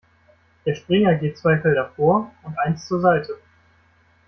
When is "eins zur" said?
2.57-3.01